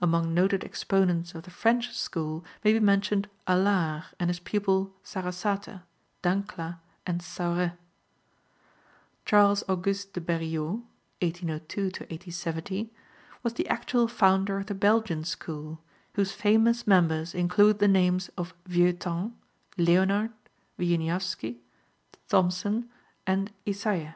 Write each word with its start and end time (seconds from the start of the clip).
Among 0.00 0.32
noted 0.32 0.62
exponents 0.62 1.34
of 1.34 1.42
the 1.42 1.50
French 1.50 1.90
school 1.92 2.44
may 2.62 2.72
be 2.72 2.78
mentioned 2.78 3.28
Alard 3.48 4.04
and 4.20 4.30
his 4.30 4.38
pupil 4.38 4.92
Sarasate, 5.02 5.82
Dancla 6.22 6.78
and 7.04 7.20
Sauret. 7.20 7.72
Charles 9.24 9.64
August 9.68 10.12
de 10.12 10.20
Beriot 10.20 10.82
(1802 11.20 11.80
1870) 11.82 12.94
was 13.42 13.54
the 13.54 13.66
actual 13.68 14.06
founder 14.06 14.58
of 14.58 14.66
the 14.66 14.74
Belgian 14.76 15.24
school 15.24 15.80
whose 16.14 16.30
famous 16.30 16.86
members 16.86 17.34
include 17.34 17.80
the 17.80 17.88
names 17.88 18.28
of 18.38 18.54
Vieuxtemps, 18.68 19.32
Leonard, 19.76 20.30
Wieniawski, 20.78 21.56
Thomson 22.28 22.88
and 23.26 23.50
Ysaye. 23.66 24.10